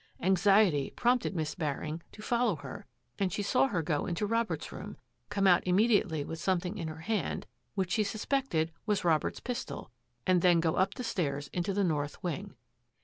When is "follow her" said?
2.23-2.87